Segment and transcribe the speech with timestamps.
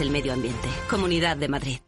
[0.00, 0.68] el medio ambiente.
[0.90, 1.78] Comunidad de Madrid.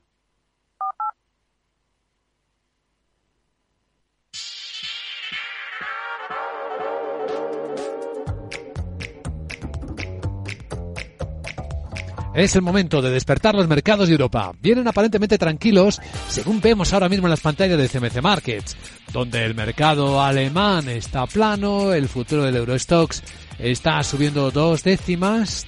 [12.33, 14.53] Es el momento de despertar los mercados de Europa.
[14.61, 18.77] Vienen aparentemente tranquilos, según vemos ahora mismo en las pantallas de CMC Markets,
[19.11, 23.23] donde el mercado alemán está plano, el futuro del Eurostox
[23.59, 25.67] está subiendo dos décimas,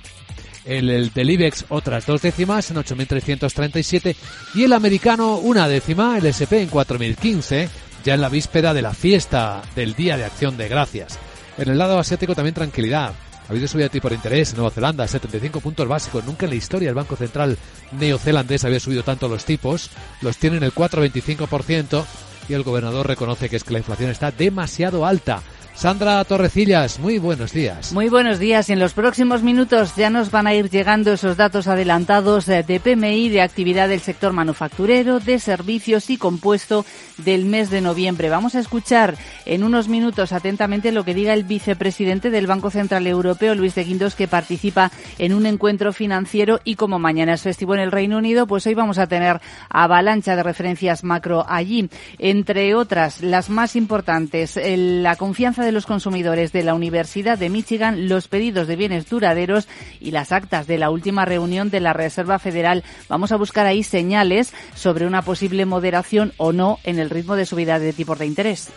[0.69, 4.14] el, el del IBEX otras dos décimas en 8.337
[4.55, 7.69] y el americano una décima, el SP en 4.015,
[8.05, 11.19] ya en la víspera de la fiesta del Día de Acción de Gracias.
[11.56, 13.15] En el lado asiático también tranquilidad.
[13.48, 16.23] Ha habido subida de tipo de interés en Nueva Zelanda, 75 puntos básicos.
[16.27, 17.56] Nunca en la historia el Banco Central
[17.92, 19.91] neozelandés había subido tanto los tipos.
[20.20, 22.05] Los tienen el 4,25%
[22.50, 25.42] y el gobernador reconoce que es que la inflación está demasiado alta.
[25.78, 27.92] Sandra Torrecillas, muy buenos días.
[27.92, 28.69] Muy buenos días.
[28.69, 33.28] En los próximos minutos ya nos van a ir llegando esos datos adelantados de PMI
[33.28, 36.84] de actividad del sector manufacturero, de servicios y compuesto
[37.19, 38.28] del mes de noviembre.
[38.28, 39.14] Vamos a escuchar
[39.47, 43.84] en unos minutos atentamente lo que diga el vicepresidente del Banco Central Europeo, Luis de
[43.84, 48.19] Guindos, que participa en un encuentro financiero y como mañana es festivo en el Reino
[48.19, 51.88] Unido, pues hoy vamos a tener avalancha de referencias macro allí.
[52.19, 58.08] Entre otras, las más importantes, la confianza de los consumidores de la Universidad de Michigan,
[58.08, 59.69] los pedidos de bienes duraderos
[60.00, 62.84] y las actas de la última reunión de la Reserva Federal.
[63.08, 67.47] Vamos a buscar ahí señales sobre una posible moderación o no en el ritmo de
[67.47, 68.69] subida de tipos de interés.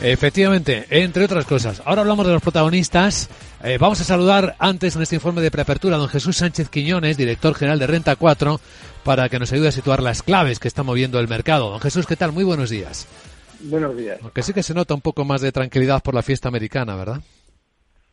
[0.00, 1.82] Efectivamente, entre otras cosas.
[1.84, 3.28] Ahora hablamos de los protagonistas.
[3.62, 7.16] Eh, vamos a saludar antes en este informe de preapertura a don Jesús Sánchez Quiñones,
[7.16, 8.60] director general de Renta 4,
[9.04, 11.70] para que nos ayude a situar las claves que está moviendo el mercado.
[11.70, 12.32] Don Jesús, ¿qué tal?
[12.32, 13.06] Muy buenos días.
[13.62, 14.18] Buenos días.
[14.22, 17.20] Aunque sí que se nota un poco más de tranquilidad por la fiesta americana, ¿verdad?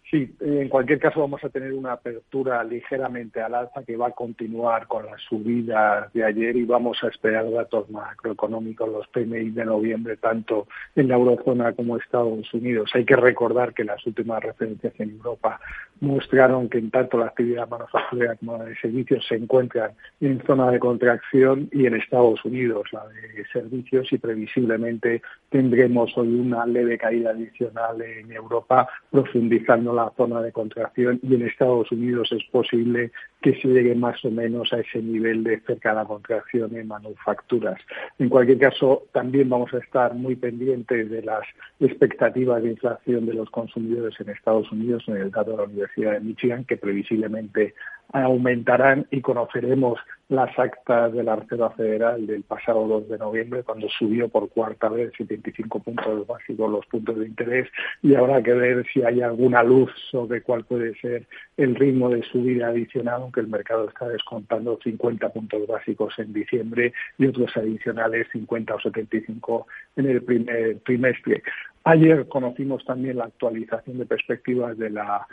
[0.10, 4.12] Sí, en cualquier caso vamos a tener una apertura ligeramente al alza que va a
[4.12, 9.66] continuar con las subidas de ayer y vamos a esperar datos macroeconómicos, los PMI de
[9.66, 12.90] noviembre, tanto en la eurozona como Estados Unidos.
[12.94, 15.60] Hay que recordar que las últimas referencias en Europa
[16.00, 19.92] mostraron que en tanto la actividad manufacturera como la de servicios se encuentran
[20.22, 26.28] en zona de contracción y en Estados Unidos la de servicios y previsiblemente tendremos hoy
[26.28, 32.30] una leve caída adicional en Europa profundizando la zona de contracción y en Estados Unidos
[32.32, 33.12] es posible
[33.48, 36.86] que se llegue más o menos a ese nivel de cerca de la contracción en
[36.86, 37.80] manufacturas.
[38.20, 41.44] En cualquier caso, también vamos a estar muy pendientes de las
[41.80, 46.12] expectativas de inflación de los consumidores en Estados Unidos en el dato de la Universidad
[46.14, 47.74] de Michigan, que previsiblemente
[48.12, 50.00] aumentarán y conoceremos
[50.30, 54.90] las actas de la Reserva Federal del pasado 2 de noviembre, cuando subió por cuarta
[54.90, 57.70] vez 75 puntos básicos los puntos de interés,
[58.02, 61.26] y habrá que ver si hay alguna luz sobre cuál puede ser
[61.56, 67.28] el ritmo de subida adicional, el mercado está descontando 50 puntos básicos en diciembre y
[67.28, 71.44] otros adicionales 50 o 75 en el primer trimestre.
[71.84, 75.26] Ayer conocimos también la actualización de perspectivas de la,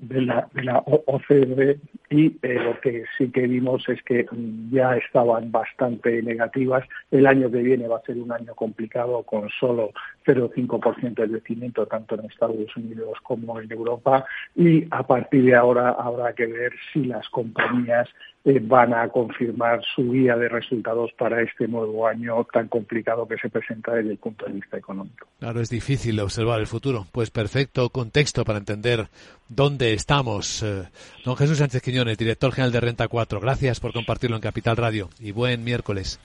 [0.00, 1.78] de la, de la OCDE
[2.10, 4.26] y eh, lo que sí que vimos es que
[4.70, 6.84] ya estaban bastante negativas.
[7.12, 9.92] El año que viene va a ser un año complicado con solo
[10.26, 14.24] 0,5% de crecimiento tanto en Estados Unidos como en Europa
[14.56, 18.08] y a partir de ahora habrá que ver si las compañías
[18.42, 23.36] eh, van a confirmar su guía de resultados para este nuevo año tan complicado que
[23.36, 25.26] se presenta desde el punto de vista económico.
[25.38, 27.06] Claro, es difícil observar el futuro.
[27.12, 29.08] Pues perfecto contexto para entender
[29.48, 30.62] dónde estamos.
[30.62, 30.84] Eh,
[31.22, 35.10] don Jesús Sánchez Quiñones, director general de Renta 4, gracias por compartirlo en Capital Radio
[35.18, 36.18] y buen miércoles.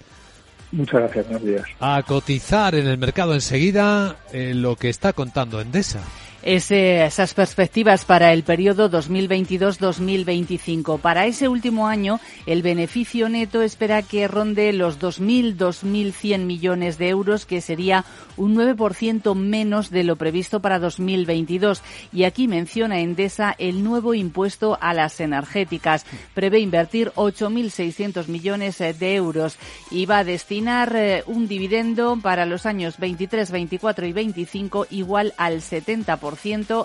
[0.71, 1.63] Muchas gracias, buenos días.
[1.79, 6.01] A cotizar en el mercado enseguida eh, lo que está contando Endesa
[6.45, 11.00] esas perspectivas para el periodo 2022-2025.
[11.00, 17.47] Para ese último año, el beneficio neto espera que ronde los 2.000-2.100 millones de euros,
[17.47, 18.05] que sería
[18.38, 21.81] un 9% menos de lo previsto para 2022.
[22.13, 26.05] Y aquí menciona Endesa el nuevo impuesto a las energéticas.
[26.35, 29.58] Prevé invertir 8.600 millones de euros
[29.90, 35.34] y va a destinar eh, un dividendo para los años 23, 24 y 25 igual
[35.37, 36.34] al 70%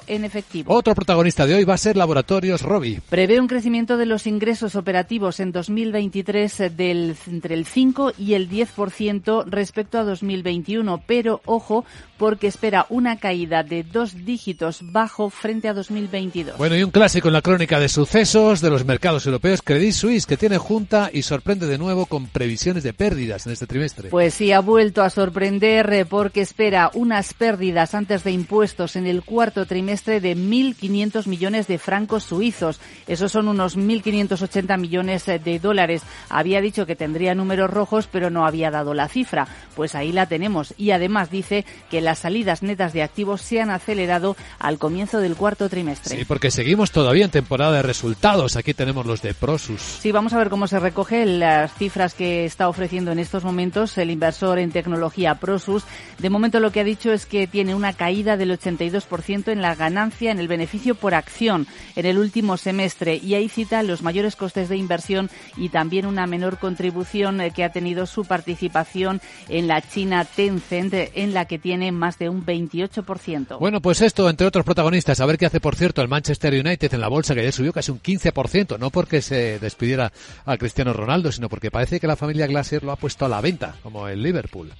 [0.06, 0.73] en efectivo.
[0.73, 3.00] Otro protagonista de hoy va a ser Laboratorios Robi.
[3.08, 8.49] Prevé un crecimiento de los ingresos operativos en 2023 del, entre el 5 y el
[8.49, 11.85] 10% respecto a 2021, pero ojo,
[12.17, 16.56] porque espera una caída de dos dígitos bajo frente a 2022.
[16.58, 20.26] Bueno, y un clásico en la crónica de sucesos de los mercados europeos, Credit Suisse,
[20.26, 24.11] que tiene junta y sorprende de nuevo con previsiones de pérdidas en este trimestre.
[24.11, 29.06] Pues sí, ha vuelto a sorprender eh, porque espera unas pérdidas antes de impuestos en
[29.06, 32.78] el cual cuarto trimestre de 1.500 millones de francos suizos.
[33.06, 36.02] Esos son unos 1.580 millones de dólares.
[36.28, 39.48] Había dicho que tendría números rojos, pero no había dado la cifra.
[39.75, 40.75] Pues ahí la tenemos.
[40.76, 45.37] Y además dice que las salidas netas de activos se han acelerado al comienzo del
[45.37, 46.19] cuarto trimestre.
[46.19, 48.56] Sí, porque seguimos todavía en temporada de resultados.
[48.56, 49.81] Aquí tenemos los de Prosus.
[49.81, 53.96] Sí, vamos a ver cómo se recoge las cifras que está ofreciendo en estos momentos
[53.96, 55.84] el inversor en tecnología Prosus.
[56.19, 59.77] De momento lo que ha dicho es que tiene una caída del 82% en la
[59.77, 64.35] ganancia, en el beneficio por acción en el último semestre y ahí cita los mayores
[64.35, 69.69] costes de inversión y también una menor contribución eh, que ha tenido su participación en
[69.69, 73.59] la China Tencent, en la que tiene más de un 28%.
[73.59, 76.93] Bueno, pues esto, entre otros protagonistas, a ver qué hace, por cierto, el Manchester United
[76.93, 80.12] en la bolsa, que ayer subió casi un 15%, no porque se despidiera
[80.44, 83.41] a Cristiano Ronaldo, sino porque parece que la familia Glaser lo ha puesto a la
[83.41, 84.73] venta, como el Liverpool.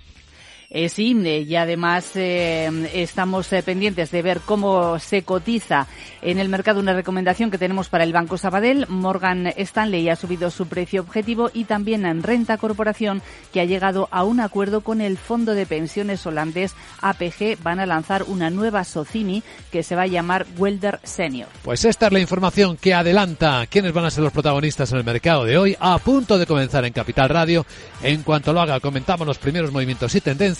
[0.73, 5.89] Eh, sí, y además eh, estamos eh, pendientes de ver cómo se cotiza
[6.23, 8.87] en el mercado una recomendación que tenemos para el Banco Sabadell.
[8.89, 13.21] Morgan Stanley ha subido su precio objetivo y también en Renta Corporación,
[13.53, 17.61] que ha llegado a un acuerdo con el fondo de pensiones holandés APG.
[17.65, 19.43] Van a lanzar una nueva Socimi
[19.73, 21.49] que se va a llamar Welder Senior.
[21.65, 25.05] Pues esta es la información que adelanta quiénes van a ser los protagonistas en el
[25.05, 27.67] mercado de hoy, a punto de comenzar en Capital Radio.
[28.05, 30.60] En cuanto lo haga, comentamos los primeros movimientos y tendencias